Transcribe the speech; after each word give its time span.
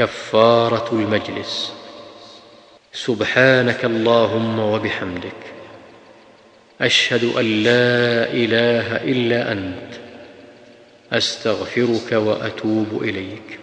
كفارة 0.00 0.88
المجلس. 0.92 1.72
سبحانك 2.92 3.84
اللهم 3.84 4.58
وبحمدك. 4.58 5.40
أشهد 6.80 7.24
أن 7.24 7.44
لا 7.62 8.32
إله 8.32 8.96
إلا 8.96 9.52
أنت. 9.52 9.92
أستغفرك 11.12 12.12
وأتوب 12.12 13.02
إليك. 13.02 13.58